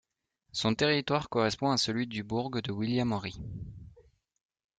Son 0.51 0.73
territoire 0.73 1.29
correspond 1.29 1.69
à 1.69 1.77
celui 1.77 2.07
du 2.07 2.23
bourg 2.23 2.49
de 2.59 2.71
William-Henry. 2.71 3.39